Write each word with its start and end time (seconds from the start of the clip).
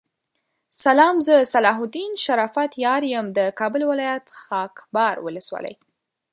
سلام 0.83 1.19
زه 1.19 1.43
صلاح 1.43 1.77
الدین 1.81 2.15
شرافت 2.25 2.71
یار 2.83 3.03
یم 3.13 3.27
دکابل 3.37 3.81
ولایت 3.91 4.25
خاکحبار 4.45 5.15
ولسوالی 5.25 5.75